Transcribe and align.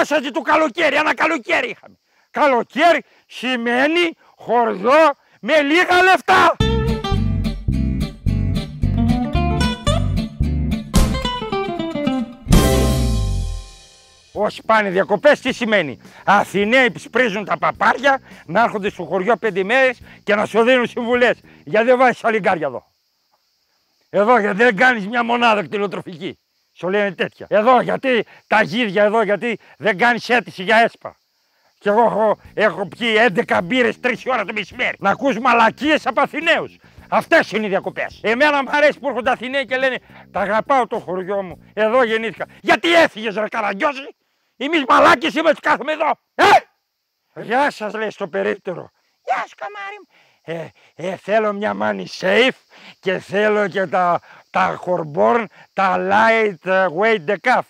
απόσταση 0.00 0.30
του 0.30 0.42
καλοκαίρι. 0.42 0.96
Ένα 0.96 1.14
καλοκαίρι 1.14 1.68
είχαμε. 1.68 1.98
Καλοκαίρι 2.30 3.04
σημαίνει 3.26 4.16
χωριό 4.36 5.14
με 5.40 5.60
λίγα 5.60 6.02
λεφτά. 6.02 6.56
Όσοι 14.32 14.62
πάνε 14.66 14.90
διακοπές, 14.90 15.40
τι 15.40 15.52
σημαίνει; 15.52 16.00
Αθηναίοι 16.24 16.92
σπρίζουν 16.96 17.44
τα 17.44 17.58
παπάρια 17.58 18.20
να 18.46 18.62
έρχονται 18.62 18.90
στο 18.90 19.04
χωριό 19.04 19.36
πέντε 19.36 19.64
μέρες 19.64 20.00
και 20.24 20.34
να 20.34 20.46
σου 20.46 20.62
δίνουν 20.62 20.86
συμβουλές. 20.86 21.40
Γιατί 21.64 21.86
δεν 21.86 21.98
βάζεις 21.98 22.24
αλιγκάρια 22.24 22.66
εδώ; 22.66 22.84
Εδώ 24.10 24.38
γιατί 24.38 24.56
δεν 24.56 24.76
κάνεις 24.76 25.06
μια 25.06 25.24
μονάδα 25.24 25.62
κτηνοτροφική. 25.64 26.38
Σου 26.80 26.88
λένε 26.88 27.12
τέτοια. 27.12 27.46
Εδώ 27.50 27.80
γιατί 27.80 28.24
τα 28.46 28.62
γύρια 28.62 29.04
εδώ 29.04 29.22
γιατί 29.22 29.58
δεν 29.78 29.98
κάνεις 29.98 30.28
αίτηση 30.28 30.62
για 30.62 30.76
έσπα. 30.76 31.16
Και 31.78 31.88
εγώ 31.88 32.00
έχω, 32.02 32.40
έχω 32.54 32.86
πιει 32.86 33.14
11 33.46 33.60
μπύρες 33.62 33.96
3 34.02 34.14
ώρα 34.26 34.44
το 34.44 34.52
μεσημέρι. 34.52 34.96
Να 34.98 35.10
ακούς 35.10 35.38
μαλακίες 35.38 36.06
από 36.06 36.20
Αθηναίους. 36.20 36.76
Αυτές 37.08 37.52
είναι 37.52 37.66
οι 37.66 37.68
διακοπές. 37.68 38.20
Εμένα 38.22 38.62
μου 38.62 38.70
αρέσει 38.72 38.98
που 38.98 39.08
έρχονται 39.08 39.30
Αθηναίοι 39.30 39.66
και 39.66 39.76
λένε 39.76 39.98
Τα 40.32 40.40
αγαπάω 40.40 40.86
το 40.86 40.98
χωριό 40.98 41.42
μου. 41.42 41.70
Εδώ 41.74 42.04
γεννήθηκα. 42.04 42.46
Γιατί 42.60 42.94
έφυγες, 42.94 43.34
ρε 43.34 43.48
καραγκιόζη; 43.48 44.08
Εμείς 44.56 44.84
μαλάκες 44.88 45.34
είμαστε 45.34 45.60
κάθομαι 45.68 45.92
εδώ. 45.92 46.10
Ε! 46.34 46.44
Γεια 47.34 47.70
σας, 47.70 47.94
λέει 47.94 48.10
στο 48.10 48.28
περίπτερο. 48.28 48.90
Γεια 49.24 49.44
σου, 49.48 49.54
καμάρι 49.56 49.96
μου. 49.98 50.06
Ε, 50.44 50.66
ε, 50.96 51.16
θέλω 51.16 51.52
μια 51.52 51.74
μάνη 51.74 52.06
safe 52.20 52.58
και 53.00 53.18
θέλω 53.18 53.68
και 53.68 53.86
τα, 53.86 54.20
τα 54.50 54.64
χορμπόρν, 54.82 55.44
τα 55.72 55.88
light 56.10 56.62
weight 56.98 57.24
decaf. 57.30 57.64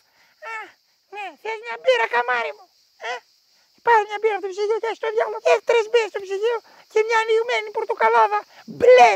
Α, 0.51 0.55
ναι, 1.15 1.25
θες 1.43 1.59
μια 1.65 1.77
μπύρα, 1.83 2.07
καμάρι 2.15 2.53
μου. 2.57 2.67
Ε, 3.09 3.13
πάρε 3.85 4.03
μια 4.09 4.19
μπύρα 4.21 4.37
από 4.39 4.45
το 4.47 4.51
ψυγείο 4.53 4.79
και 4.85 4.91
στο 5.01 5.09
διάλογο. 5.15 5.39
Έχεις 5.51 5.65
τρεις 5.71 5.85
μπύρες 5.91 6.11
στο 6.13 6.21
ψυγείο 6.27 6.59
και 6.93 7.01
μια 7.07 7.19
ανοιγμένη 7.23 7.69
πορτοκαλάδα. 7.77 8.41
Μπλε. 8.79 9.13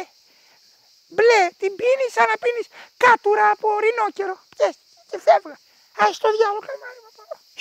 Μπλε. 1.14 1.42
Την 1.60 1.72
πίνεις 1.78 2.10
σαν 2.16 2.26
να 2.30 2.36
πίνεις 2.42 2.66
κάτουρα 3.02 3.46
από 3.54 3.66
ρινόκερο. 3.84 4.34
Πιες 4.52 4.74
και 5.10 5.18
φεύγα. 5.26 5.56
Α 6.02 6.04
το 6.22 6.28
διάλογο, 6.36 6.62
καμάρι 6.68 6.98
μου. 7.02 7.10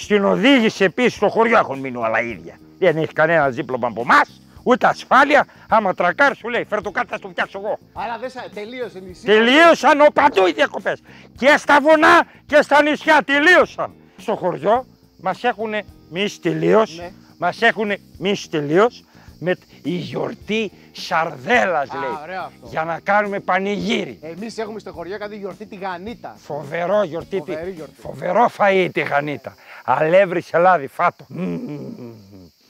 Στην 0.04 0.22
οδήγηση 0.34 0.82
επίσης 0.92 1.16
στο 1.20 1.30
χωριό 1.36 1.58
έχουν 1.64 1.78
μείνει 1.84 1.98
όλα 2.06 2.22
ίδια. 2.34 2.56
Δεν 2.80 2.98
έχει 3.04 3.14
κανένα 3.14 3.46
δίπλωμα 3.50 3.88
από 3.88 4.02
εμάς 4.02 4.28
ούτε 4.64 4.88
ασφάλεια. 4.88 5.46
Άμα 5.70 5.94
τρακάρεις, 5.94 6.38
σου 6.38 6.50
λέει: 6.50 6.66
Φέρε 6.70 6.82
το 6.82 6.92
κάτω, 6.92 7.08
θα 7.10 7.20
το 7.20 7.28
φτιάξω 7.28 7.60
εγώ. 7.60 7.80
Άρα 7.94 8.18
δεν 8.18 8.30
σα... 8.30 8.42
τελείωσε 8.42 9.00
νησί. 9.00 9.26
Τελείωσαν 9.26 10.02
ο 10.02 10.08
παντού 10.14 10.48
οι 10.48 10.52
διακοπές. 10.52 11.02
Και 11.38 11.56
στα 11.58 11.80
βουνά 11.82 12.24
και 12.46 12.62
στα 12.62 12.82
νησιά 12.82 13.22
τελείωσαν. 13.26 13.94
Στο 14.18 14.36
χωριό 14.36 14.86
μας 15.22 15.44
έχουν 15.44 15.74
μίσει 16.10 16.42
τελείως. 16.42 16.98
Ναι. 16.98 17.12
Μας 17.38 17.62
έχουν 17.62 17.92
μίσει 18.18 18.50
τελείως 18.50 19.04
με 19.40 19.56
η 19.84 19.92
γιορτή 19.92 20.72
Σαρδέλας 20.92 21.90
λέει. 21.94 22.38
Για 22.70 22.84
να 22.84 23.00
κάνουμε 23.00 23.40
πανηγύρι. 23.40 24.20
Εμείς 24.22 24.58
έχουμε 24.58 24.80
στο 24.80 24.92
χωριό 24.92 25.18
κάτι 25.18 25.38
γιορτή 25.38 25.66
τη 25.66 25.76
Γανίτα. 25.76 26.36
Φοβερό 26.38 27.04
γιορτή. 27.04 27.44
γιορτή. 27.76 27.96
Φοβερό 28.02 28.50
φαΐ 28.58 28.90
τη 28.94 29.02
Γανίτα. 29.02 29.56
Αλεύρι 29.84 30.42
σε 30.42 30.58
λάδι, 30.58 30.88
φάτο. 30.88 31.26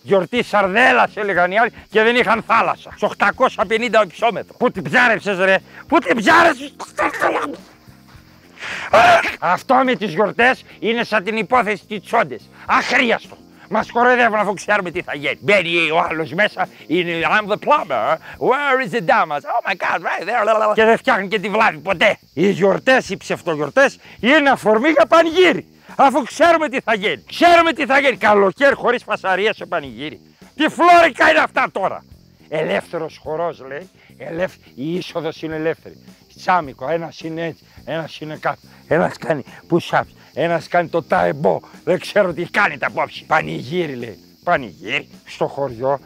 Γιορτή 0.03 0.43
Σαρδέλα 0.43 1.09
έλεγαν 1.13 1.51
οι 1.51 1.59
άλλοι 1.59 1.71
και 1.89 2.03
δεν 2.03 2.15
είχαν 2.15 2.43
θάλασσα. 2.47 2.91
Στο 2.95 3.11
850 3.17 4.03
υψόμετρο. 4.03 4.55
Πού 4.57 4.71
την 4.71 4.83
ψάρεψες 4.83 5.37
ρε, 5.37 5.57
πού 5.87 5.99
την 5.99 6.17
ψάρεψες; 6.17 6.73
Αυτό 9.39 9.75
με 9.75 9.95
τις 9.95 10.13
γιορτές 10.13 10.63
είναι 10.79 11.03
σαν 11.03 11.23
την 11.23 11.37
υπόθεση 11.37 11.85
της 11.85 12.01
τσόντες. 12.01 12.49
Αχρίαστο. 12.65 13.37
Μας 13.69 13.91
κοροϊδεύουν 13.91 14.39
αφού 14.39 14.53
ξέρουμε 14.53 14.91
τι 14.91 15.01
θα 15.01 15.15
γίνει. 15.15 15.37
Μπαίνει 15.39 15.91
ο 15.91 15.99
άλλος 15.99 16.33
μέσα, 16.33 16.67
είναι 16.87 17.11
I'm 17.23 17.51
the 17.51 17.55
plumber. 17.55 18.17
Where 18.37 18.85
is 18.85 18.91
the 18.95 19.01
damas? 19.01 19.41
Oh 19.41 19.69
my 19.69 19.75
god, 19.75 20.01
right 20.01 20.25
there. 20.27 20.73
Και 20.73 20.83
δεν 20.83 20.97
φτιάχνει 20.97 21.27
και 21.27 21.39
τη 21.39 21.49
βλάβη 21.49 21.77
ποτέ. 21.77 22.17
Οι 22.33 22.49
γιορτές, 22.49 23.09
οι 23.09 23.17
ψευτογιορτές 23.17 23.99
είναι 24.19 24.49
αφορμή 24.49 24.89
για 24.89 25.05
πανηγύρι. 25.05 25.67
Αφού 25.95 26.23
ξέρουμε 26.23 26.69
τι 26.69 26.79
θα 26.79 26.95
γίνει. 26.95 27.23
Ξέρουμε 27.27 27.73
τι 27.73 27.85
θα 27.85 27.99
γίνει. 27.99 28.17
Καλοκαίρι 28.17 28.75
χωρίς 28.75 29.03
φασαρία 29.03 29.53
σε 29.53 29.65
πανηγύρι. 29.65 30.19
Τι 30.55 30.69
φλόρικα 30.69 31.29
είναι 31.29 31.39
αυτά 31.39 31.67
τώρα. 31.71 32.03
Ελεύθερος 32.49 33.19
χορός 33.23 33.63
λέει. 33.67 33.89
Ελεύθ... 34.17 34.55
Η 34.75 34.95
είσοδος 34.95 35.41
είναι 35.41 35.55
ελεύθερη. 35.55 36.03
Τσάμικο, 36.35 36.89
ένας 36.89 37.19
είναι 37.21 37.45
έτσι, 37.45 37.63
ένας 37.85 38.19
είναι 38.19 38.35
κάτω. 38.35 38.59
Ένας 38.87 39.17
κάνει 39.17 39.43
push-ups, 39.69 40.13
ένας 40.33 40.67
κάνει 40.67 40.87
το 40.87 41.03
ταεμπό. 41.03 41.59
Δεν 41.83 41.99
ξέρω 41.99 42.33
τι 42.33 42.43
κάνει 42.43 42.77
τα 42.77 42.87
απόψη. 42.87 43.23
Πανηγύρι 43.25 43.95
λέει. 43.95 44.17
Πανηγύρι 44.43 45.07
στο 45.25 45.47
χωριό 45.47 45.99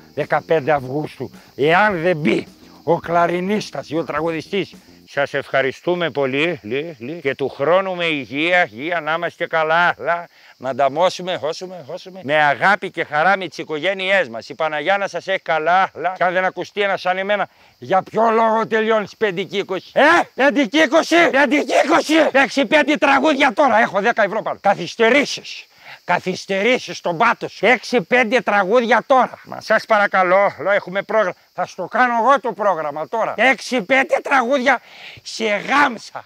15 0.47 0.69
Αυγούστου. 0.69 1.31
Εάν 1.55 2.01
δεν 2.01 2.17
μπει 2.17 2.47
ο 2.89 2.99
κλαρινίστας 2.99 3.89
ή 3.89 3.97
ο 3.97 4.03
τραγουδιστής 4.03 4.73
σας 5.09 5.33
ευχαριστούμε 5.33 6.09
πολύ 6.09 6.59
λί, 6.63 6.95
λί, 6.99 7.19
και 7.21 7.35
του 7.35 7.49
χρόνου 7.49 7.95
με 7.95 8.05
υγεία, 8.05 8.69
υγεία 8.71 9.01
να 9.01 9.13
είμαστε 9.13 9.47
καλά, 9.47 9.95
λα, 9.97 10.27
να 10.57 10.69
ανταμώσουμε, 10.69 11.37
χώσουμε, 11.37 11.83
χώσουμε. 11.87 12.19
Με 12.23 12.35
αγάπη 12.43 12.91
και 12.91 13.03
χαρά 13.03 13.37
με 13.37 13.47
τις 13.47 13.57
οικογένειές 13.57 14.29
μας. 14.29 14.49
Η 14.49 14.55
Παναγιά 14.55 14.97
να 14.97 15.07
σας 15.07 15.27
έχει 15.27 15.39
καλά, 15.39 15.91
λα, 15.93 16.13
και 16.17 16.23
αν 16.23 16.33
δεν 16.33 16.45
ακουστεί 16.45 16.81
ένας 16.81 17.01
σαν 17.01 17.17
εμένα, 17.17 17.49
για 17.77 18.03
ποιο 18.03 18.29
λόγο 18.29 18.67
τελειώνεις 18.67 19.17
πεντική 19.17 19.57
είκοσι; 19.57 19.91
Ε, 19.93 20.01
πεντική 20.33 20.77
είκοσι, 20.77 21.29
πεντική 21.31 21.73
είκοσι. 21.85 22.13
Έξι 22.31 22.65
πέντε 22.65 22.95
τραγούδια 22.95 23.53
τώρα, 23.53 23.79
έχω 23.79 24.01
δέκα 24.01 24.23
ευρώ 24.23 24.41
πάνω. 24.41 24.57
Καθυστερήσεις 24.61 25.65
καθυστερήσεις 26.07 26.97
στον 26.97 27.17
πάτος 27.17 27.51
σου. 27.51 27.65
6-5 27.89 28.39
τραγούδια 28.43 29.03
τώρα. 29.07 29.39
Μα 29.43 29.61
σας 29.61 29.85
παρακαλώ, 29.85 30.53
λέω 30.61 30.71
έχουμε 30.71 31.01
πρόγραμμα. 31.01 31.35
Θα 31.53 31.65
στο 31.65 31.85
κάνω 31.85 32.13
εγώ 32.17 32.39
το 32.39 32.53
πρόγραμμα 32.53 33.07
τώρα. 33.07 33.35
6-5 33.37 33.81
τραγούδια 34.23 34.81
σε 35.23 35.45
γάμσα. 35.45 36.23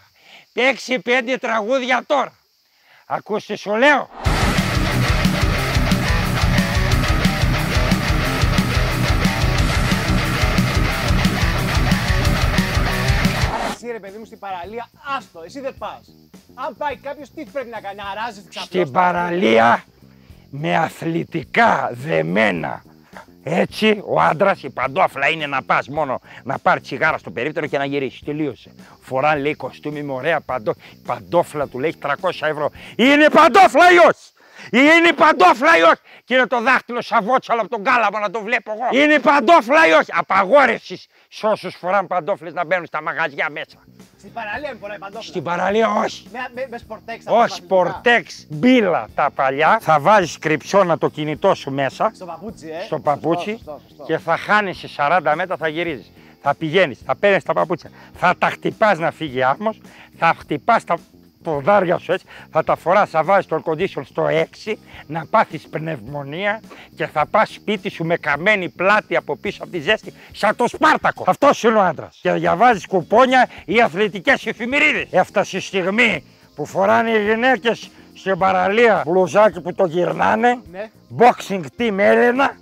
6-5 0.54 1.38
τραγούδια 1.40 2.04
τώρα. 2.08 2.34
Ακούστε 3.06 3.56
σου 3.56 3.76
λέω. 3.76 4.10
εσύ 13.84 13.92
ρε 13.92 14.00
παιδί 14.00 14.18
μου 14.18 14.26
στην 14.26 14.40
παραλία, 14.40 14.90
άστο, 15.18 15.42
εσύ 15.46 15.60
δεν 15.60 15.76
πας. 15.78 16.14
Αν 16.54 16.76
πάει 16.78 16.96
κάποιος, 16.96 17.32
τι 17.32 17.44
πρέπει 17.44 17.70
να 17.70 17.80
κάνει, 17.82 17.96
να 17.96 18.24
ράζει 18.24 18.42
Στην 18.50 18.92
παραλία 18.92 19.84
με 20.50 20.78
αθλητικά 20.78 21.90
δεμένα. 21.94 22.84
Έτσι, 23.44 24.02
ο 24.06 24.22
άντρας, 24.22 24.64
η 24.64 24.70
παντόφλα 24.70 25.30
είναι 25.30 25.48
να 25.48 25.64
πας 25.64 25.88
μόνο 25.88 26.22
να 26.44 26.58
πάρεις 26.58 26.84
τσιγάρα 26.84 27.18
στο 27.18 27.32
περίπτερο 27.32 27.68
και 27.68 27.78
να 27.78 27.86
γυρίσεις. 27.86 28.20
Τελείωσε. 28.20 28.72
Φορά 29.02 29.38
λέει 29.38 29.56
κοστούμι 29.56 30.04
με 30.04 30.12
ωραία 30.12 30.42
παντό... 30.42 30.74
παντόφλα 31.06 31.68
του 31.68 31.80
λέει 31.80 31.96
300 32.02 32.14
ευρώ. 32.42 32.72
Είναι 32.96 33.30
παντόφλα 33.30 33.92
ή 33.92 33.98
όχι. 33.98 34.31
Είναι 34.72 35.14
παντόφλα 35.16 35.78
ή 35.78 35.82
όχι; 35.82 36.02
Και 36.24 36.34
είναι 36.34 36.48
το 36.48 36.62
δάχτυλο 36.62 37.02
σα 37.02 37.15
βότσαλο 37.15 37.60
από 37.62 37.70
τον 37.70 37.84
Κάλαμο 37.84 38.20
να 38.20 38.30
το 38.30 38.42
βλέπω 38.42 38.72
εγώ. 38.72 39.04
Είναι 39.04 39.20
παντόφλα 39.20 39.88
ή 39.88 39.92
όχι; 39.92 40.12
Απαγόρευση 40.14 41.08
σε 41.30 41.48
όσους 41.48 41.76
φοράνε 41.76 42.08
παντόφλες 42.08 42.54
να 42.54 42.66
μπαίνουν 42.66 42.86
στα 42.86 43.02
μαγαζιά 43.02 43.48
μέσα. 43.52 43.78
Στην 44.18 44.34
παραλία 44.34 44.70
με 44.74 44.78
φοράει 44.80 44.98
παντόφλα. 44.98 45.22
Στην 45.22 45.44
παραλία 45.44 45.90
όχι. 45.90 46.28
Με, 46.32 46.40
με, 46.54 46.68
με 46.70 46.78
σπορτέξ. 46.78 47.24
Όχι, 47.28 47.56
σπορτέξ 47.56 48.46
μπίλα 48.50 49.08
τα 49.16 49.30
παλιά. 49.36 49.78
Θα 49.82 50.00
βάζεις 50.00 50.38
κρυψώνα 50.38 50.98
το 50.98 51.10
κινητό 51.10 51.54
σου 51.54 51.72
μέσα. 51.72 52.12
Στο 52.16 52.26
παπούτσι, 52.26 52.68
ε. 52.68 52.84
Στο 52.86 53.00
παπούτσι 53.00 53.64
και 54.06 54.18
θα 54.18 54.38
χάνεις 54.38 54.78
σε 54.78 54.90
40 54.98 55.34
μέτρα 55.36 55.58
θα 55.58 55.68
γυρίζεις. 55.68 56.12
Θα 56.42 56.56
πηγαίνεις, 56.56 57.00
θα 57.06 57.16
παίρνεις 57.16 57.44
τα 57.44 57.54
παπούτσια. 57.54 57.90
Θα 58.14 58.36
τα 58.38 58.50
χτυπάς 58.50 59.00
να 59.00 59.12
φύγει 59.12 59.44
άμμος. 59.44 59.82
Θα 60.18 60.36
χτυπάς 60.40 60.84
τα 60.84 60.98
ποδάρια 61.44 61.98
σου 61.98 62.12
έτσι, 62.12 62.26
θα 62.52 62.64
τα 62.64 62.76
φοράς, 62.76 63.10
θα 63.10 63.24
βάζεις 63.24 63.46
το 63.46 63.64
air 63.66 63.72
condition 63.72 64.02
στο 64.06 64.28
6, 64.66 64.78
να 65.08 65.26
πάθεις 65.30 65.68
πνευμονία 65.68 66.62
και 66.96 67.08
θα 67.08 67.26
πας 67.26 67.50
σπίτι 67.50 67.90
σου 67.90 68.04
με 68.04 68.18
καμένη 68.18 68.70
πλάτη 68.70 69.16
από 69.16 69.38
πίσω 69.38 69.64
από 69.64 69.72
τη 69.72 69.80
ζέστη, 69.80 70.14
σαν 70.32 70.56
το 70.56 70.68
Σπάρτακο. 70.68 71.24
Αυτός 71.28 71.64
είναι 71.64 71.78
ο 71.78 71.82
άντρας. 71.82 72.20
Και 72.22 72.32
διαβάζεις 72.32 72.86
κουπόνια 72.86 73.50
ή 73.66 73.82
αθλητικές 73.82 74.46
εφημερίδες. 74.46 75.08
Έφτασε 75.12 75.58
η 75.58 75.60
στιγμή 75.60 76.24
που 76.56 76.66
φοράνε 76.66 77.10
οι 77.10 77.24
γυναίκες 77.24 77.90
στην 78.14 78.38
παραλία 78.38 79.04
μπλουζάκι 79.06 79.62
που 79.62 79.74
το 79.74 79.86
γυρνάνε, 79.86 80.60
ναι. 80.72 80.90
boxing 81.18 81.64
team 81.78 81.98
Έλενα, 81.98 82.58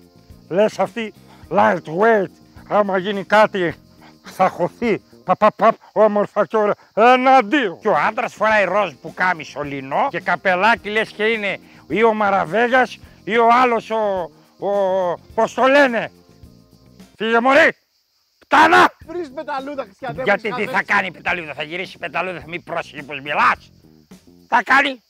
λες 0.49 0.79
αυτή 0.79 1.13
lightweight, 1.51 2.31
άμα 2.67 2.97
γίνει 2.97 3.23
κάτι 3.23 3.75
θα 4.23 4.49
χωθεί 4.49 5.01
παπαπαπ, 5.35 5.75
όμορφα 5.91 6.45
και 6.45 6.57
ωραία. 6.57 6.75
Εναντίον. 6.93 7.79
Και 7.79 7.87
ο 7.87 7.95
άντρας 7.95 8.33
φοράει 8.33 8.63
ροζ 8.63 8.93
που 9.01 9.13
κάνει 9.13 9.43
σωληνό 9.43 10.07
και 10.09 10.19
καπελάκι 10.19 10.89
λες 10.89 11.09
και 11.09 11.23
είναι 11.23 11.59
ή 11.87 12.03
ο 12.03 12.13
Μαραβέγιας 12.13 12.99
ή 13.23 13.37
ο 13.37 13.47
άλλος 13.51 13.89
ο. 13.89 14.31
ο 14.65 14.69
Πώς 15.35 15.53
το 15.53 15.67
λένε. 15.67 16.11
Φύγε 17.17 17.39
μωρή. 17.39 17.75
Πτάνα! 18.39 18.93
Βρει 19.05 19.29
πεταλούδα, 19.29 19.83
Χριστιανέ. 19.83 20.23
Γιατί 20.23 20.53
τι 20.53 20.65
θα 20.65 20.83
κάνει 20.83 21.11
πεταλούδα, 21.11 21.53
θα 21.53 21.63
γυρίσει 21.63 21.97
πεταλούδα, 21.97 22.39
θα 22.39 22.47
μην 22.47 22.63
πρόσεχε 22.63 23.03
πως 23.03 23.19
μιλάς. 23.19 23.71
Θα 24.47 24.63
κάνει. 24.63 25.03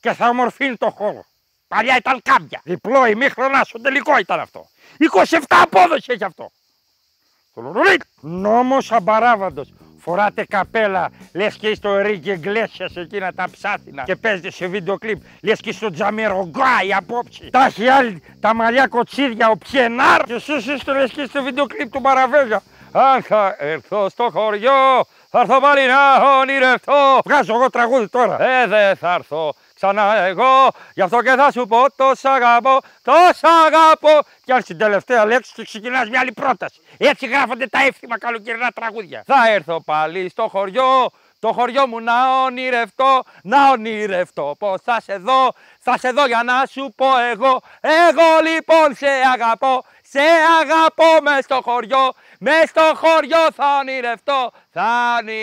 και 0.00 0.12
θα 0.12 0.28
ομορφύνει 0.28 0.76
το 0.76 0.90
χώρο. 0.90 1.24
Παλιά 1.68 1.96
ήταν 1.96 2.22
κάμπια. 2.22 2.60
Διπλό 2.64 3.06
ημίχρονα 3.06 3.64
στο 3.64 3.80
τελικό 3.80 4.18
ήταν 4.18 4.40
αυτό. 4.40 4.66
27 5.28 5.38
απόδοση 5.48 6.12
έχει 6.12 6.24
αυτό. 6.24 6.50
Νόμος 8.20 8.92
αμπαράβαντος. 8.92 9.72
Φοράτε 9.98 10.44
καπέλα, 10.44 11.10
λες 11.32 11.56
και 11.56 11.68
είστε 11.68 11.88
ο 11.88 12.00
Ρίκη 12.00 12.36
Γκλέσια 12.36 12.90
εκείνα 12.94 13.32
τα 13.32 13.44
ψάθινα 13.50 14.02
και 14.02 14.16
παίζετε 14.16 14.50
σε 14.50 14.66
βίντεο 14.66 14.98
κλιπ. 14.98 15.22
Λες 15.42 15.60
και 15.60 15.72
στο 15.72 15.90
Τζαμιρογκάι 15.90 16.94
απόψη. 16.96 17.48
Τα 17.50 17.64
έχει 17.64 17.88
άλλη 17.88 18.22
τα 18.40 18.54
μαλλιά 18.54 18.86
κοτσίδια, 18.86 19.48
ο 19.48 19.56
Πιενάρ. 19.56 20.22
Και 20.22 20.32
εσεί 20.32 20.72
είστε 20.72 20.92
λες 20.92 21.10
και 21.10 21.24
στο 21.24 21.42
βίντεο 21.42 21.66
κλιπ 21.66 21.92
του 21.92 22.00
Παραβέγια. 22.00 22.62
Αν 22.92 23.22
θα 23.22 23.56
έρθω 23.58 24.08
στο 24.08 24.28
χωριό, 24.32 25.04
θα 25.30 25.40
έρθω 25.40 25.60
πάλι 25.60 25.86
να 25.86 26.38
ονειρευτώ. 26.40 27.18
Βγάζω 27.24 27.54
εγώ 27.54 27.70
τραγούδι 27.70 28.08
τώρα. 28.08 28.42
Ε, 28.42 28.66
δεν 28.66 28.96
θα 28.96 29.14
έρθω 29.14 29.54
ξανά 29.82 30.16
εγώ, 30.16 30.68
γι' 30.94 31.02
αυτό 31.02 31.22
και 31.22 31.30
θα 31.30 31.52
σου 31.52 31.66
πω 31.66 31.92
το 31.96 32.12
σ' 32.14 32.24
αγαπώ, 32.24 32.80
το 33.02 33.12
σ' 33.36 33.44
αγαπώ. 33.66 34.18
Και 34.44 34.52
αν 34.52 34.62
στην 34.62 34.78
τελευταία 34.78 35.26
λέξη 35.26 35.52
και 35.54 35.64
ξεκινάς 35.64 36.08
μια 36.08 36.20
άλλη 36.20 36.32
πρόταση. 36.32 36.80
Έτσι 36.98 37.26
γράφονται 37.26 37.66
τα 37.66 37.84
εύθυμα 37.86 38.18
καλοκαιρινά 38.18 38.70
τραγούδια. 38.70 39.22
Θα 39.26 39.50
έρθω 39.50 39.82
πάλι 39.82 40.28
στο 40.28 40.48
χωριό, 40.48 41.10
το 41.38 41.52
χωριό 41.52 41.86
μου 41.86 42.00
να 42.00 42.42
ονειρευτώ, 42.44 43.22
να 43.42 43.70
ονειρευτώ 43.70 44.54
πως 44.58 44.80
θα 44.84 45.00
σε 45.00 45.16
δω, 45.16 45.52
θα 45.78 45.98
σε 45.98 46.10
δω 46.10 46.26
για 46.26 46.42
να 46.42 46.66
σου 46.66 46.92
πω 46.96 47.06
εγώ. 47.32 47.60
Εγώ 47.80 48.40
λοιπόν 48.50 48.94
σε 48.94 49.08
αγαπώ, 49.32 49.84
σε 50.02 50.20
αγαπώ 50.60 51.22
μες 51.22 51.44
στο 51.44 51.60
χωριό, 51.62 52.12
μες 52.38 52.68
στο 52.68 52.92
χωριό 52.94 53.52
θα 53.56 53.78
ονειρευτώ, 53.80 54.52
θα 54.72 55.16
ονειρευτώ. 55.18 55.40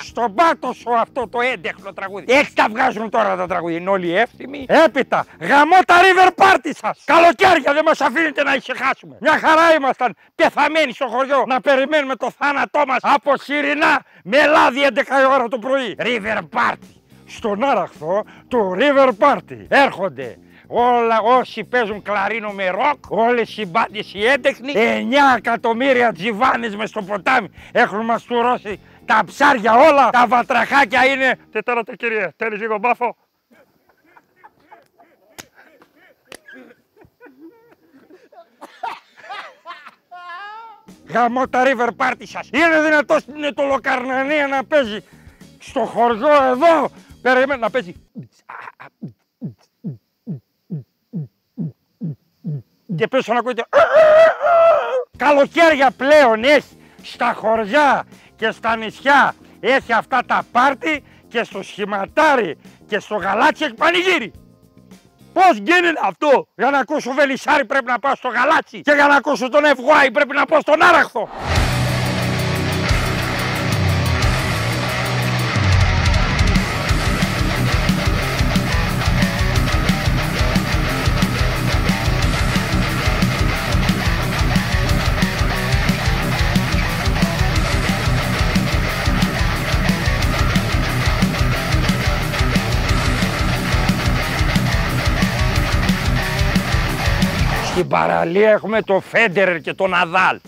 Στον 0.00 0.34
πάτο 0.34 0.72
σου 0.72 0.94
αυτό 0.94 1.28
το 1.28 1.40
έντεχνο 1.40 1.92
τραγούδι. 1.92 2.24
Έτσι 2.28 2.54
τα 2.54 2.66
βγάζουν 2.70 3.10
τώρα 3.10 3.36
τα 3.36 3.46
τραγούδια. 3.46 3.78
Είναι 3.78 3.90
όλοι 3.90 4.16
εύθυμοι. 4.16 4.66
Έπειτα, 4.68 5.26
γαμώ 5.40 5.76
τα 5.86 5.94
river 5.94 6.44
party 6.44 6.70
σας. 6.82 7.02
Καλοκαίρια 7.04 7.72
δεν 7.72 7.82
μας 7.86 8.00
αφήνετε 8.00 8.42
να 8.42 8.54
ησυχάσουμε. 8.54 9.16
Μια 9.20 9.38
χαρά 9.38 9.74
ήμασταν 9.74 10.16
πεθαμένοι 10.34 10.92
στο 10.92 11.06
χωριό 11.06 11.44
να 11.46 11.60
περιμένουμε 11.60 12.16
το 12.16 12.30
θάνατό 12.38 12.82
μας 12.86 12.98
από 13.00 13.36
σιρινά 13.36 14.02
με 14.24 14.46
λάδι 14.46 14.80
11 14.94 15.02
ώρα 15.32 15.48
το 15.48 15.58
πρωί. 15.58 15.96
River 15.98 16.38
party. 16.38 16.88
Στον 17.26 17.64
Άραχθο 17.64 18.24
το 18.48 18.74
river 18.78 19.10
party 19.18 19.64
έρχονται 19.68 20.36
όλα 20.70 21.20
όσοι 21.20 21.64
παίζουν 21.64 22.02
κλαρίνο 22.02 22.50
με 22.50 22.68
ροκ, 22.68 23.04
όλες 23.08 23.56
οι 23.56 23.66
μπάντες 23.66 24.14
οι 24.14 24.26
έντεχνοι, 24.26 24.72
9 24.72 25.36
εκατομμύρια 25.36 26.12
τζιβάνες 26.12 26.76
μες 26.76 26.88
στο 26.88 27.02
ποτάμι 27.02 27.50
έχουν 27.72 28.04
μαστουρώσει 28.04 28.80
τα 29.10 29.24
ψάρια 29.24 29.74
όλα, 29.74 30.10
τα 30.10 30.26
βατραχάκια 30.26 31.04
είναι... 31.06 31.38
Τετάρατα 31.52 31.96
κύριε, 31.96 32.30
θέλεις 32.36 32.60
λίγο 32.60 32.78
μπάφο; 32.78 33.16
Γαμώ 41.08 41.48
τα 41.48 41.62
river 41.64 41.88
party 41.96 42.22
σας. 42.22 42.48
Είναι 42.52 42.80
δυνατός 42.82 43.22
στην 43.22 43.54
το 43.54 43.64
Λοκαρνανία 43.64 44.46
να 44.46 44.64
παίζει 44.64 45.04
στο 45.58 45.80
χωριό 45.84 46.42
εδώ. 46.44 46.90
Περιμένει 47.22 47.60
να 47.60 47.70
παίζει. 47.70 47.94
Και 52.96 53.08
πίσω 53.08 53.32
να 53.32 53.38
ακούτε. 53.38 53.64
Καλοκαίρια 55.16 55.90
πλέον 55.90 56.44
έχεις 56.44 56.76
στα 57.02 57.32
χωριά 57.32 58.04
και 58.40 58.50
στα 58.50 58.76
νησιά 58.76 59.34
έχει 59.60 59.92
αυτά 59.92 60.22
τα 60.26 60.42
πάρτι 60.52 61.04
και 61.28 61.44
στο 61.44 61.62
σχηματάρι 61.62 62.58
και 62.88 62.98
στο 62.98 63.16
γαλάτσι 63.16 63.64
έχει 63.64 63.74
πανηγύρι. 63.74 64.32
Πώς 65.32 65.56
γίνεται 65.56 66.00
αυτό, 66.02 66.48
για 66.56 66.70
να 66.70 66.78
ακούσω 66.78 67.12
Βελισάρι 67.12 67.64
πρέπει 67.64 67.86
να 67.86 67.98
πάω 67.98 68.14
στο 68.14 68.28
γαλάτσι 68.28 68.80
και 68.80 68.92
για 68.92 69.06
να 69.06 69.14
ακούσω 69.14 69.48
τον 69.48 69.64
Ευγουάη 69.64 70.10
πρέπει 70.10 70.34
να 70.34 70.46
πάω 70.46 70.60
στον 70.60 70.82
Άραχθο. 70.82 71.28
Στην 97.80 97.92
παραλία 97.92 98.50
έχουμε 98.50 98.82
το 98.82 99.00
Φέντερερ 99.00 99.60
και 99.60 99.74
τον 99.74 99.90
Ναδάλ. 99.90 100.40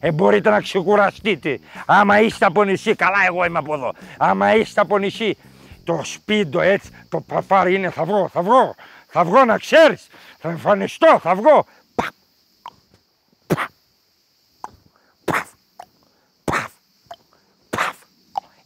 Ε, 0.00 0.12
μπορείτε 0.12 0.50
να 0.50 0.60
ξεκουραστείτε. 0.60 1.58
Άμα 1.86 2.20
είστε 2.20 2.44
από 2.44 2.64
νησί, 2.64 2.94
καλά 2.94 3.16
εγώ 3.26 3.44
είμαι 3.44 3.58
από 3.58 3.74
εδώ. 3.74 3.92
Άμα 4.18 4.54
είστε 4.54 4.80
από 4.80 4.98
νησί, 4.98 5.36
το 5.84 6.00
σπίτι 6.04 6.58
έτσι, 6.58 6.90
το 7.08 7.20
παπάρι 7.20 7.74
είναι 7.74 7.90
θα 7.90 8.04
βγω, 8.04 8.28
θα 8.32 8.42
βγω. 8.42 8.74
Θα 9.06 9.24
βγω 9.24 9.44
να 9.44 9.58
ξέρεις. 9.58 10.06
Θα 10.38 10.48
εμφανιστώ, 10.48 11.18
θα 11.22 11.34
βγω. 11.34 11.66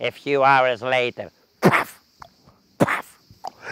A 0.00 0.10
few 0.10 0.40
hours 0.42 0.80
later. 0.82 1.26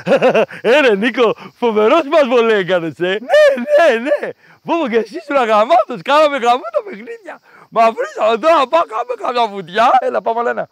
Ε, 0.61 0.95
Νίκο, 0.97 1.37
φοβερός 1.59 2.03
μας 2.11 2.27
βολέ 2.29 2.55
έκανες, 2.55 2.99
ε. 2.99 3.19
Ναι, 3.57 3.95
ναι, 3.95 4.11
ναι. 4.21 4.31
Πω 4.65 4.89
και 4.89 4.97
εσύ 4.97 5.17
ήσουν 5.17 5.37
αγαμάτος, 5.37 6.03
κάναμε 6.03 6.41
τα 6.41 6.83
παιχνίδια. 6.85 7.41
Μα 7.69 7.93
βρήσαμε 7.93 8.39
τώρα, 8.39 8.67
πάμε 8.67 8.85
κάνουμε 8.89 9.15
καμιά 9.23 9.47
βουτιά. 9.47 9.91
Έλα, 10.01 10.23
πάμε 10.23 10.43
λένε. 10.43 10.69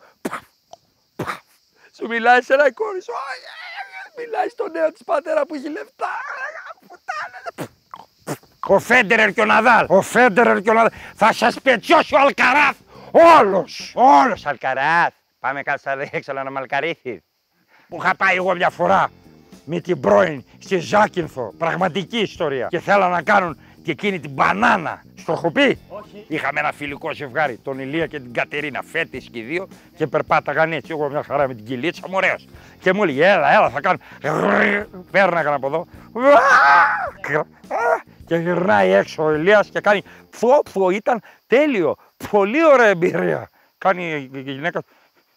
Σου 1.97 2.07
μιλάει 2.07 2.43
σε 2.43 2.55
ένα 2.55 2.73
κόρη 2.73 3.03
σου. 3.03 3.13
Μιλάει 4.17 4.49
στον 4.49 4.71
νέο 4.71 4.93
της 4.93 5.05
πατέρα 5.05 5.47
που 5.47 5.55
έχει 5.55 5.69
λεφτά. 5.69 6.11
Ο 8.67 8.79
Φέντερερ 8.79 9.33
και 9.33 9.41
ο 9.41 9.45
Ναδάλ. 9.45 9.87
Ο 9.89 10.01
Φέντερερ 10.03 10.61
και 10.61 10.71
ο 10.71 10.73
Ναδάλ. 10.73 10.93
Θα 11.15 11.33
σας 11.33 11.61
πετσιώσει 11.61 12.15
ο 12.15 12.19
Αλκαράθ. 12.19 12.77
Όλος. 13.11 13.93
Όλος 13.95 14.47
Αλκαράθ. 14.47 15.13
Πάμε 15.41 15.63
κάτω 15.63 15.79
στα 15.79 15.97
δέξαλα 15.97 16.43
να 16.43 16.51
μαλκαρίθει 16.51 17.23
που 17.89 17.97
είχα 18.03 18.15
πάει 18.17 18.37
εγώ 18.37 18.55
μια 18.55 18.71
φορά 18.71 19.11
με 19.65 19.81
την 19.81 20.01
πρώην 20.01 20.45
στη 20.59 20.79
Ζάκυνθο. 20.79 21.53
Πραγματική 21.59 22.19
ιστορία. 22.19 22.67
Και 22.71 22.79
θέλανε 22.79 23.15
να 23.15 23.23
κάνουν 23.23 23.59
και 23.85 23.91
εκείνη 23.91 24.21
την 24.21 24.31
μπανάνα. 24.31 25.03
Στο 25.15 25.33
έχω 25.33 25.51
πει; 25.51 25.79
Όχι. 25.89 26.25
Είχαμε 26.29 26.61
ένα 26.61 26.73
φιλικό 26.73 27.15
ζευγάρι, 27.15 27.59
τον 27.63 27.79
Ηλία 27.79 28.07
και 28.07 28.21
την 28.21 28.33
Κατερίνα. 28.33 28.83
Φέτε 28.83 29.19
και 29.19 29.39
οι 29.39 29.43
δύο 29.43 29.69
και 29.97 30.07
περπάταγαν 30.07 30.73
έτσι. 30.73 30.93
Εγώ 30.93 31.09
μια 31.09 31.23
χαρά 31.23 31.49
με 31.49 31.55
την 31.55 31.65
κυλίτσα 31.65 32.03
μου, 32.09 32.15
ωραίο. 32.17 32.35
Και 32.81 32.93
μου 32.93 33.03
έλεγε, 33.03 33.27
έλα, 33.27 33.53
έλα, 33.55 33.71
θα 33.71 33.81
κάνω. 33.81 33.99
Πέρναγαν 35.11 35.55
από 35.55 35.67
εδώ. 35.67 35.87
Και 38.27 38.37
γυρνάει 38.37 38.91
έξω 38.91 39.25
ο 39.25 39.35
Ηλίας 39.35 39.69
και 39.69 39.81
κάνει 39.81 40.03
φω, 40.31 40.63
φω, 40.71 40.91
ήταν 40.91 41.23
τέλειο. 41.47 41.97
Πολύ 42.31 42.65
ωραία 42.65 42.87
εμπειρία. 42.87 43.49
Κάνει 43.79 44.31
η 44.33 44.41
γυναίκα. 44.41 44.83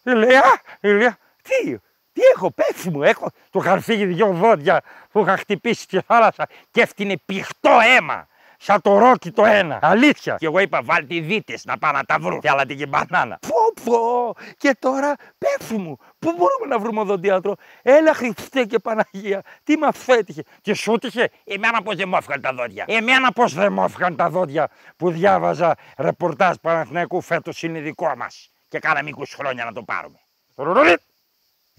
Ηλία, 0.02 0.42
Ηλία, 0.80 1.18
τι, 1.42 1.76
τι 2.18 2.24
έχω, 2.34 2.50
πέφτει 2.50 2.90
μου, 2.90 3.02
έχω. 3.02 3.30
Του 3.50 3.58
είχαν 3.58 3.80
φύγει 3.80 4.04
δυο 4.04 4.32
δόντια 4.32 4.80
που 5.10 5.20
είχα 5.20 5.36
χτυπήσει 5.36 5.82
στη 5.82 6.00
θάλασσα 6.06 6.46
και 6.70 6.80
έφτιανε 6.80 7.16
πηχτό 7.26 7.78
αίμα. 7.96 8.26
Σαν 8.60 8.80
το 8.80 8.98
ρόκι 8.98 9.30
το 9.30 9.44
ένα. 9.44 9.78
Αλήθεια. 9.82 10.34
Και 10.38 10.46
εγώ 10.46 10.58
είπα, 10.58 10.80
βάλτε 10.82 11.14
οι 11.14 11.20
δίτες 11.20 11.64
να 11.64 11.78
πάνε 11.78 11.98
να 11.98 12.04
τα 12.04 12.18
βρουν. 12.18 12.40
Θέλατε 12.40 12.74
και 12.74 12.86
μπανάνα. 12.86 13.38
Πω, 13.40 13.82
πω. 13.84 14.34
Και 14.56 14.76
τώρα 14.78 15.14
πέφτει 15.38 15.74
μου. 15.76 15.96
Πού 16.18 16.30
μπορούμε 16.30 16.66
να 16.68 16.78
βρούμε 16.78 17.00
οδοντίατρο. 17.00 17.54
Έλα 17.82 18.14
Χριστέ 18.14 18.64
και 18.64 18.78
Παναγία. 18.78 19.42
Τι 19.64 19.76
με 19.76 19.86
αφέτυχε. 19.86 20.42
Και 20.60 20.74
σου 20.74 20.98
τύχε. 20.98 21.30
Εμένα 21.44 21.82
πώς 21.82 21.96
δεν 21.96 22.08
μου 22.08 22.16
έφυγαν 22.16 22.40
τα 22.40 22.52
δόντια. 22.52 22.84
Εμένα 22.88 23.32
πώς 23.32 23.54
δεν 23.54 23.72
μου 23.72 23.84
έφυγαν 23.84 24.16
τα 24.16 24.28
δόντια 24.28 24.68
που 24.96 25.10
διάβαζα 25.10 25.76
ρεπορτάζ 25.96 26.56
Παναθηναϊκού 26.60 27.20
φέτος 27.20 27.62
είναι 27.62 27.80
δικό 27.80 28.14
μας. 28.16 28.50
Και 28.68 28.78
κάναμε 28.78 29.10
20 29.16 29.22
χρόνια 29.36 29.64
να 29.64 29.72
το 29.72 29.82
πάρουμε. 29.82 30.18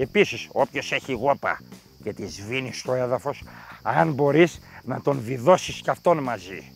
Επίσης, 0.02 0.48
όποιος 0.52 0.92
έχει 0.92 1.14
γόπα 1.14 1.60
και 2.04 2.14
τη 2.14 2.28
σβήνει 2.28 2.74
στο 2.74 2.94
έδαφος, 2.94 3.44
αν 3.82 4.12
μπορείς 4.12 4.60
να 4.84 5.02
τον 5.02 5.20
βιδώσεις 5.22 5.82
κι 5.82 5.90
αυτόν 5.90 6.18
μαζί. 6.18 6.74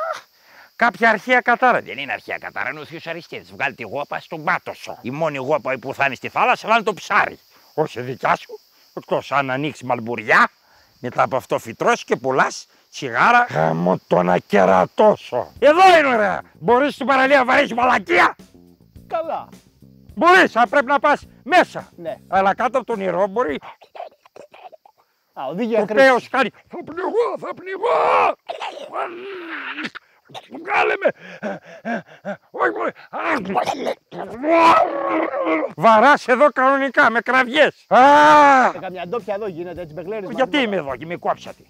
Κάποια 0.76 1.10
αρχαία 1.10 1.40
κατάρα. 1.40 1.80
Δεν 1.80 1.98
είναι 1.98 2.12
αρχαία 2.12 2.38
κατάρα, 2.38 2.70
είναι 2.70 2.80
ο 2.80 2.84
Θείος 2.84 3.06
Αριστίδης. 3.06 3.52
Βγάλει 3.52 3.74
τη 3.74 3.82
γόπα 3.82 4.20
στον 4.20 4.44
πάτωσο. 4.44 4.98
Η 5.02 5.10
μόνη 5.10 5.36
γόπα 5.36 5.78
που 5.78 5.94
θα 5.94 6.06
είναι 6.06 6.14
στη 6.14 6.28
θάλασσα 6.28 6.68
θα 6.68 6.74
είναι 6.74 6.82
το 6.82 6.94
ψάρι. 6.94 7.38
Όχι 7.74 8.00
δικιά 8.00 8.36
σου, 8.36 8.60
εκτός 8.94 9.32
αν 9.32 9.50
ανοίξεις 9.50 9.86
μαλμπουριά, 9.86 10.50
μετά 11.00 11.22
από 11.22 11.36
αυτό 11.36 11.58
φυτρώσεις 11.58 12.04
και 12.04 12.16
πουλάς 12.16 12.66
τσιγάρα. 12.90 13.46
Γαμώ 13.50 14.00
το 14.06 14.22
να 14.22 14.38
κερατώσω. 14.38 15.52
Εδώ 15.58 15.98
είναι 15.98 16.08
ωραία. 16.14 16.42
Μπορείς 16.52 16.94
στην 16.94 17.06
παραλία 17.06 17.38
να 17.38 17.44
βαρέσεις 17.44 17.74
μαλακία. 17.74 18.36
Καλά. 19.06 19.48
Μπορείς, 20.14 20.56
αλλά 20.56 20.66
πρέπει 20.68 20.86
να 20.86 20.98
πας 20.98 21.26
μέσα. 21.44 21.88
Ναι. 21.96 22.16
Αλλά 22.28 22.54
κάτω 22.54 22.78
από 22.78 22.86
τον 22.86 22.98
νερό 22.98 23.26
μπορεί 23.26 23.58
Α, 25.32 25.46
οδήγια 25.46 25.78
το 25.78 25.84
χρήση. 25.86 26.06
πέος 26.06 26.28
κάνει. 26.28 26.50
Θα 26.68 26.78
πνιγώ, 26.84 27.38
θα 27.38 27.48
πνιγώ. 27.54 28.34
Βγάλε 30.62 30.94
με. 31.02 31.10
Όχι 32.50 32.70
πολύ. 33.52 33.94
Βαράς 35.76 36.28
εδώ 36.28 36.48
κανονικά 36.52 37.10
με 37.10 37.20
κραυγές. 37.20 37.84
Α, 37.88 37.98
Ε, 38.74 38.78
Καμιά 38.80 39.06
ντόπια 39.08 39.34
εδώ 39.34 39.46
γίνεται 39.46 39.80
έτσι 39.80 39.94
μπεγλέρι. 39.94 40.26
γιατί 40.34 40.58
είμαι 40.58 40.76
εδώ 40.76 40.96
και 40.96 41.06
με 41.06 41.16
κόψατε. 41.16 41.62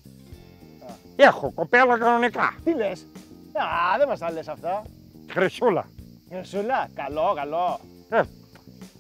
Έχω 1.17 1.53
κοπέλα 1.55 1.99
κανονικά. 1.99 2.55
Τι 2.65 2.75
λες; 2.75 3.07
Α, 3.55 3.99
δεν 3.99 4.09
μας 4.09 4.19
τα 4.19 4.33
λες 4.33 4.49
αυτά. 4.49 4.83
Χρυσούλα. 5.31 5.85
Χρυσούλα, 6.33 6.89
καλό, 6.95 7.33
καλό. 7.37 7.81
Ε, 8.09 8.23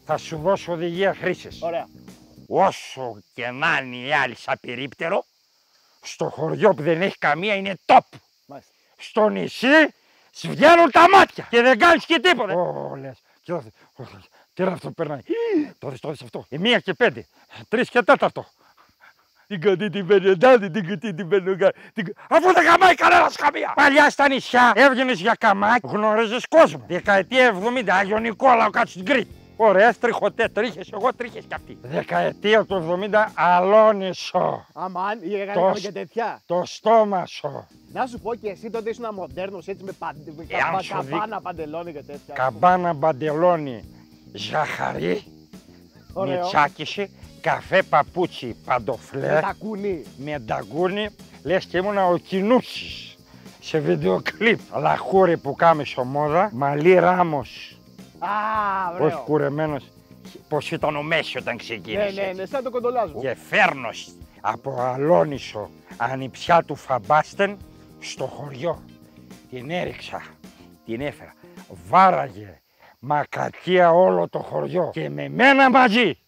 θα 0.04 0.16
σου 0.16 0.36
δώσω 0.36 0.72
οδηγία 0.72 1.14
χρήσης. 1.14 1.62
Ωραία. 1.62 1.88
Όσο 2.48 3.22
και 3.34 3.50
να 3.50 3.78
είναι 3.78 3.96
η 3.96 4.12
άλλη 4.12 4.36
σαν 4.36 4.58
περίπτερο, 4.60 5.24
στο 6.02 6.28
χωριό 6.28 6.74
που 6.74 6.82
δεν 6.82 7.02
έχει 7.02 7.18
καμία 7.18 7.54
είναι 7.54 7.78
top. 7.86 7.98
Μάλιστα. 8.46 8.72
Στο 8.96 9.28
νησί 9.28 9.94
σου 10.32 10.48
βγαίνουν 10.48 10.90
τα 10.90 11.08
μάτια 11.08 11.46
και 11.50 11.62
δεν 11.62 11.78
κάνεις 11.78 12.04
και 12.04 12.20
τίποτα. 12.20 12.54
Ω, 12.54 12.96
λες. 12.96 13.22
Κοίτα, 13.42 13.64
τι 14.54 14.62
είναι 14.62 14.72
αυτό 14.72 14.88
που 14.88 14.94
περνάει; 14.94 15.20
Το 15.78 15.88
δεις, 15.88 16.00
το 16.00 16.10
δεις 16.10 16.22
αυτό. 16.22 16.46
Η 16.48 16.58
μία 16.58 16.78
και 16.80 16.94
πέντε, 16.94 17.26
τρεις 17.68 17.90
και 17.90 18.02
τέταρτο. 18.02 18.46
Την 19.58 19.68
κοντή 19.68 19.90
την 19.90 20.06
πενεντάδη, 20.06 20.70
την 20.70 20.88
κουτί 20.88 21.14
την 21.14 21.28
πενουγκά. 21.28 21.72
Αφού 22.28 22.52
δεν 22.52 22.64
καμάει 22.64 22.94
κανένας 22.94 23.36
καμία. 23.36 23.72
Παλιά 23.76 24.10
στα 24.10 24.28
νησιά 24.28 24.72
έβγαινες 24.74 25.20
για 25.20 25.34
καμάκι, 25.38 25.86
γνώριζες 25.90 26.46
κόσμο. 26.48 26.84
Δεκαετία 26.88 27.46
70, 27.86 27.94
Άγιο 28.00 28.18
Νικόλαο 28.18 28.70
κάτω 28.70 28.88
στην 28.90 29.04
Κρήτη. 29.04 29.28
Ωραίες 29.56 29.98
τριχωτές, 29.98 30.46
τρίχες, 30.52 30.88
εγώ 30.92 31.08
τρίχες 31.16 31.44
κι 31.48 31.54
αυτή. 31.54 31.78
Δεκαετία 31.82 32.64
του 32.64 32.74
70, 32.74 33.30
αλόνισο. 33.34 34.66
Αμάν, 34.74 35.18
είχαμε 35.22 35.72
Το- 35.72 35.80
και 35.80 35.92
τέτοια. 35.92 36.40
Το 36.46 36.62
στόμα 36.64 37.26
σου. 37.26 37.66
Να 37.92 38.06
σου 38.06 38.20
πω 38.20 38.34
και 38.34 38.48
εσύ 38.48 38.70
τότε 38.70 38.90
ήσουν 38.90 39.06
μοντέρνο 39.14 39.58
έτσι 39.66 39.84
με, 39.84 39.92
παντε, 39.98 40.32
με 40.36 40.44
Ε, 40.48 40.56
αν 40.56 40.62
καμπα- 40.62 40.82
σου 40.82 40.96
δει- 41.00 41.10
καμπάνα, 41.10 41.40
παντελόνι 41.40 41.92
και 41.92 42.02
τέτοια. 42.02 42.34
Καμπάνα 42.34 42.92
μπαντελόνι, 42.92 43.84
ζαχαρί, 44.32 45.24
Ωραίο. 46.12 46.40
μιτσάκιση, 46.42 47.10
καφέ 47.44 47.82
παπούτσι 47.82 48.46
Με 48.46 48.54
παντοφλέ, 48.64 49.40
τα 49.40 49.54
κουνί. 49.58 50.02
με 50.16 50.38
νταγκούνι, 50.38 51.08
λες 51.42 51.64
και 51.64 51.76
ήμουνα 51.76 52.06
ο 52.06 52.16
Κινούσης 52.16 53.16
σε 53.60 53.78
βίντεο 53.78 54.20
κλιπ. 54.22 54.58
Λαχούρι 54.80 55.36
που 55.36 55.54
κάμισο 55.54 56.04
μόδα, 56.04 56.50
μαλλί 56.52 56.94
ράμος, 56.94 57.78
Α, 58.18 58.28
όχι 58.92 59.02
ωραίο. 59.02 59.18
κουρεμένος, 59.24 59.84
πως 60.48 60.70
ήταν 60.70 60.96
ο 60.96 61.02
Μέση 61.02 61.38
όταν 61.38 61.54
Ναι, 61.54 61.60
ξεκίνησε. 61.60 62.20
ναι, 62.26 62.32
ναι, 62.36 62.46
σαν 62.46 62.62
το 62.62 62.70
κοντολάζο. 62.70 63.18
Και 63.20 63.36
φέρνος 63.48 64.08
από 64.40 64.80
Αλόνισο, 64.80 65.70
ανιψιά 65.96 66.62
του 66.62 66.74
Φαμπάστεν, 66.74 67.56
στο 68.00 68.24
χωριό. 68.26 68.82
Την 69.50 69.70
έριξα, 69.70 70.22
την 70.84 71.00
έφερα. 71.00 71.34
Βάραγε 71.88 72.60
μακακία 72.98 73.90
όλο 73.92 74.28
το 74.28 74.38
χωριό 74.38 74.90
και 74.92 75.08
με 75.10 75.28
μένα 75.28 75.70
μαζί. 75.70 76.18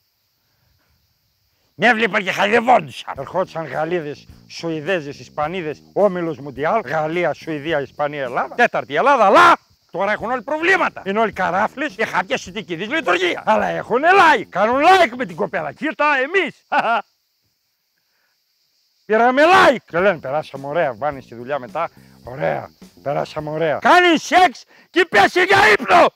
Με 1.79 1.87
έβλεπα 1.87 2.21
και 2.23 2.33
χαϊδευόντουσαν. 2.33 3.15
Ερχόντουσαν 3.19 3.67
Γαλλίδες, 3.67 4.27
Σουηδέζες, 4.49 5.19
Ισπανίδες, 5.19 5.83
όμιλος 5.93 6.39
Μουντιάλ, 6.39 6.81
Γαλλία, 6.85 7.33
Σουηδία, 7.33 7.81
Ισπανία, 7.81 8.23
Ελλάδα. 8.23 8.55
Τέταρτη 8.55 8.95
Ελλάδα, 8.95 9.25
αλλά 9.25 9.57
τώρα 9.91 10.13
έχουν 10.13 10.31
όλοι 10.31 10.43
προβλήματα. 10.43 11.03
Είναι 11.05 11.19
όλοι 11.19 11.33
καράφλες 11.33 11.93
και 11.93 12.05
χάπια 12.05 12.37
συντική 12.37 12.75
λειτουργίας. 12.75 13.43
Αλλά 13.47 13.67
έχουν 13.67 14.03
like, 14.03 14.47
κάνουν 14.49 14.81
like 14.81 15.17
με 15.17 15.27
την 15.27 15.37
κοπέλα. 15.37 15.73
Κοίτα 15.73 16.07
εμείς. 16.17 16.67
Πήραμε 19.07 19.43
like. 19.43 19.77
Και 19.87 19.99
λένε, 19.99 20.19
περάσαμε 20.19 20.67
ωραία. 20.67 20.95
Βάνεις 20.95 21.25
στη 21.25 21.35
δουλειά 21.35 21.59
μετά. 21.59 21.91
Ωραία. 22.25 22.71
Περάσαμε 23.03 23.51
ωραία. 23.51 23.79
Κάνεις 23.79 24.23
σεξ 24.23 24.65
και 24.91 25.07
πέσεις 25.11 25.45
για 25.45 25.59
ύπνο. 25.73 26.07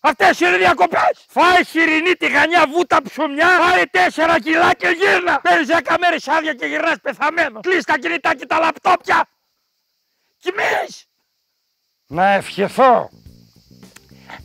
Αυτές 0.00 0.40
είναι 0.40 0.54
οι 0.54 0.58
διακοπέ. 0.58 1.10
Φάει 1.28 1.64
χοιρινή 1.64 2.12
τηγανιά 2.12 2.66
βούτα 2.68 3.02
ψωμιά. 3.02 3.58
Πάρε 3.58 3.82
τέσσερα 3.90 4.40
κιλά 4.40 4.74
και 4.74 4.88
γύρνα. 4.88 5.40
Παίρνεις 5.40 5.66
δέκα 5.66 5.98
μέρες 6.00 6.28
άδεια 6.28 6.54
και 6.54 6.66
γυρνάς 6.66 6.96
πεθαμένο. 7.02 7.60
Κλείσει 7.60 7.84
τα 7.84 7.98
κινητά 7.98 8.34
και 8.34 8.46
τα 8.46 8.58
λαπτόπια. 8.58 9.28
Κοιμείς. 10.38 11.06
Να 12.06 12.32
ευχηθώ 12.32 13.10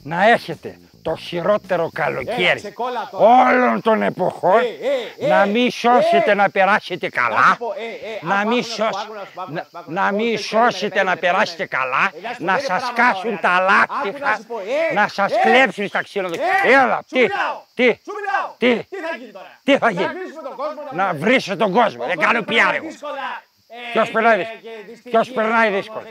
να 0.03 0.29
έχετε 0.29 0.79
το 1.05 1.15
χειρότερο 1.15 1.81
Έλα, 1.81 1.89
καλοκαίρι 1.93 2.55
ξεκόλα 2.59 3.07
τώρα. 3.11 3.49
όλων 3.49 3.81
των 3.81 4.01
εποχών 4.01 4.59
Ε, 4.59 5.25
ε, 5.25 5.27
να 5.27 5.41
ε, 5.41 5.45
μην 5.47 5.71
σώσετε 5.71 6.31
ε. 6.31 6.33
να 6.33 6.49
περάσετε 6.49 7.09
Να 7.13 7.21
καλά. 7.21 7.43
σου 7.51 7.57
πω, 7.57 7.73
ε, 7.77 7.83
ε, 8.09 8.19
Να 8.21 8.35
άκου, 8.39 8.47
μην, 8.49 8.59
άκου, 8.59 8.67
να 8.67 8.73
σου 8.73 8.77
πω, 8.77 8.83
σώσ- 8.83 9.03
άκου, 9.03 9.13
να 9.13 9.23
σου 9.25 9.31
πω, 9.33 9.41
άκου, 9.41 9.51
να- 9.53 9.59
να 9.59 9.63
σου 9.63 9.69
πω, 9.71 9.79
άκου, 9.79 9.91
να 9.91 10.01
άκου, 10.05 10.15
μην 10.15 10.33
άκου, 10.35 10.43
περίμενε, 10.49 10.71
σώσετε 10.71 10.87
περίμενε, 10.89 11.09
να 11.09 11.15
περάσετε 11.23 11.65
περίμενε. 11.65 11.95
καλά, 11.97 12.03
Ε, 12.13 12.19
να 12.25 12.31
σου 12.33 12.37
πω, 12.39 12.45
να 12.45 12.53
δεν 12.53 12.61
είναι 12.61 12.67
σας 12.71 12.83
πράγματα 12.83 13.01
κάσουν 13.03 13.33
ωραία. 13.35 13.45
τα 13.45 13.53
Άκου 13.55 13.65
λάκτυα, 13.71 14.11
να 14.27 14.33
σου 14.39 14.45
πω, 14.51 14.57
ε, 14.59 14.93
να 14.99 15.05
σας 15.17 15.31
ε, 15.35 15.39
κλέψουν 15.45 15.87
στα 15.91 16.01
ξενοδοχεία. 16.07 16.55
ε, 16.65 16.71
Έλα, 16.81 16.97
σου 17.07 17.13
τι, 17.15 17.21
μιλάω, 17.25 17.57
τι, 17.79 17.87
Σου 18.07 18.13
μιλάω. 18.19 18.47
Τι? 18.61 18.71
Τι 18.91 18.97
θα 19.05 19.11
γίνει 19.19 19.31
τώρα. 19.37 19.51
τι 19.67 19.71
θα 19.81 19.85
Να 19.85 19.91
γίνει. 19.97 20.13
βρίσουμε 20.17 20.41
τον 20.49 20.55
κόσμο. 20.61 20.79
Να 20.99 21.05
πούμε. 21.09 21.19
βρίσω 21.23 21.53
τον 21.63 21.71
κόσμο, 21.79 22.01
Ο 22.03 22.07
δεν 22.11 22.15
κόσμος 22.15 22.25
κάνω 22.25 22.39
περνάει 22.43 22.61
πιάρ 22.61 22.73
εγώ. 22.79 22.87
δύσκολα. 22.91 23.27
Ε, 23.75 23.77
Ποιος 23.93 24.07
περνάει 24.15 24.37
και- 24.37 24.43
δύσκολα. 24.43 24.61
και 24.65 24.73
δυστυχία 24.89 25.11
Ποιος 25.13 25.27
περνάει 25.37 25.67
ο 25.71 25.75
δύσκολα. 25.77 26.05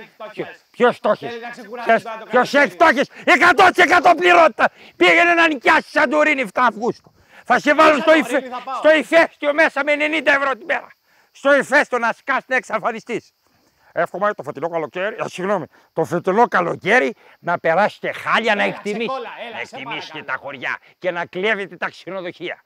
Κόσμος 0.77 0.91
έχει 0.91 0.97
φτώχειες. 0.97 0.99
Ποιο- 0.99 1.01
Ποιος 1.01 1.01
το 1.01 1.09
έχεις; 1.11 1.29
Θέλει 1.29 1.43
να 1.43 1.51
ξεκουράσει 1.51 1.89
Ποιος- 1.89 2.03
τώρα 2.03 2.19
το 2.19 2.25
Ποιος 2.31 2.51
καλοκαίρι. 2.51 2.63
έχεις; 2.65 2.75
Φτώχειες. 2.75 3.09
100% 3.25 4.15
πληρότητα. 4.17 4.65
Πήγαινε 4.97 5.35
να 5.35 5.49
νοικιάσεις 5.49 5.91
Σαντορίνη 5.91 6.41
7 6.41 6.67
Αυγούστου. 6.71 7.13
Θα 7.45 7.59
σε 7.61 7.75
βάλουν 7.75 8.01
στο, 8.01 8.11
Σαντορίνη 8.11 8.39
υφε... 8.39 8.49
θα 8.57 8.63
πάω; 8.65 8.75
στο 8.77 8.91
ηφαίστειο 8.95 9.55
μέσα 9.55 9.85
με 9.85 9.93
90 9.97 10.27
ευρώ 10.39 10.51
την 10.57 10.65
μέρα. 10.67 10.89
Στο 11.33 11.55
ηφαίστειο 11.55 11.99
να 11.99 12.13
σκάσει 12.13 12.45
να 12.47 12.57
εξαφανιστείς. 12.57 13.33
Εύχομαι 13.97 14.35
το 14.35 14.43
φετινό 14.43 14.69
καλοκαίρι, 14.69 15.15
α, 15.23 15.29
συγγνώμη, 15.29 15.65
το 15.93 16.05
φετινό 16.05 16.49
καλοκαίρι 16.49 17.15
να 17.39 17.59
περάσετε 17.59 18.13
χάλια, 18.13 18.55
να 18.55 18.63
Έλα, 18.63 18.73
εκτιμήσετε. 18.75 19.05
ξεκόλα, 19.05 19.29
έλα, 19.49 19.59
Να 19.59 19.65
σε 19.65 19.77
εκτιμήσετε 19.77 20.13
παρακαλώ. 20.13 20.25
τα 20.25 20.37
χωριά 20.43 20.77
και 20.99 21.11
να 21.11 21.27
κλέβετε 21.27 21.77
τα 21.77 21.89
ξενοδοχεία. 21.91 22.63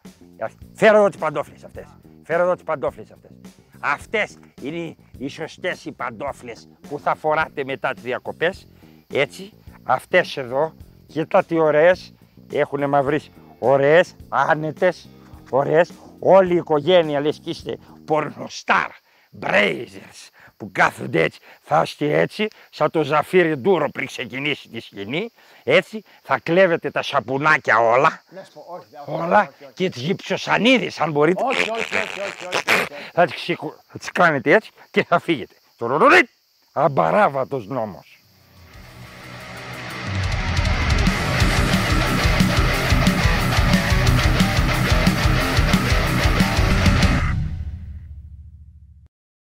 Φέρω 0.74 0.96
εδώ 0.96 1.08
τις 1.08 1.18
παντόφλες 1.18 1.64
αυτές. 1.64 1.84
Φέρω 2.24 2.42
εδώ 2.42 2.54
τις 2.54 2.62
παντόφλες 2.64 3.10
αυτές. 3.10 3.30
Αυτές 3.80 4.38
είναι 4.62 4.96
οι 5.18 5.28
σωστές 5.28 5.84
οι 5.84 5.92
παντόφλες 5.92 6.68
που 6.88 6.98
θα 6.98 7.14
φοράτε 7.14 7.64
μετά 7.64 7.92
τις 7.92 8.02
διακοπές. 8.02 8.66
Έτσι, 9.14 9.52
αυτές 9.82 10.36
εδώ, 10.36 10.74
κοίτα 11.06 11.44
τι 11.44 11.58
ωραίες, 11.58 12.14
έχουν 12.52 12.88
μαυρίσει. 12.88 13.30
Ωραίες, 13.58 14.16
άνετες, 14.28 15.08
ωραίες. 15.50 15.92
Όλη 16.18 16.54
η 16.54 16.56
οικογένεια 16.56 17.20
λες 17.20 17.38
και 17.38 17.50
είστε 17.50 17.78
πορνοστάρ, 18.04 18.90
μπρέιζερς, 19.30 20.30
που 20.58 20.70
κάθονται 20.72 21.22
έτσι, 21.22 21.38
θα 21.62 21.82
είστε 21.84 22.18
έτσι, 22.20 22.48
σαν 22.70 22.90
το 22.90 23.02
Ζαφύρι 23.02 23.56
Ντούρο 23.56 23.88
πριν 23.90 24.06
ξεκινήσει 24.06 24.68
τη 24.68 24.80
σκηνή, 24.80 25.30
έτσι, 25.64 26.02
θα 26.22 26.38
κλέβετε 26.38 26.90
τα 26.90 27.02
σαπουνάκια 27.02 27.78
όλα, 27.78 28.22
Να 28.28 28.44
σου 28.44 28.52
πω, 28.52 28.64
όχι, 28.68 28.86
όχι, 29.06 29.20
όλα 29.22 29.38
όχι, 29.40 29.48
όχι. 29.64 29.72
και 29.74 29.90
τις 29.90 30.02
γυψοσανίδες 30.02 31.00
αν 31.00 31.10
μπορείτε. 31.10 31.42
Όχι, 31.44 31.70
όχι, 31.70 31.70
όχι, 31.80 31.96
όχι, 31.96 32.20
όχι, 32.20 32.46
όχι, 32.46 32.72
όχι. 32.80 32.86
Θα 33.12 33.24
τις, 33.24 33.34
ξυκου- 33.34 33.74
θα 33.92 33.98
τις 33.98 34.10
κάνετε 34.12 34.52
έτσι 34.52 34.70
και 34.90 35.04
θα 35.04 35.18
φύγετε. 35.18 35.54
Τουρουρουριτ. 35.76 36.28
Αμπαράβατος 36.72 37.66
νόμος. 37.66 38.17